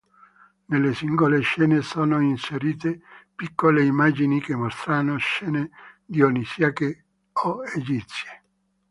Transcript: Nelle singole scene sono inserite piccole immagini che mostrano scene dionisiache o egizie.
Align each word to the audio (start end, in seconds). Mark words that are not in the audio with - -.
Nelle 0.69 0.95
singole 0.95 1.41
scene 1.41 1.83
sono 1.83 2.21
inserite 2.21 3.01
piccole 3.35 3.83
immagini 3.83 4.41
che 4.41 4.55
mostrano 4.55 5.17
scene 5.17 5.69
dionisiache 6.03 7.05
o 7.33 7.59
egizie. 7.63 8.41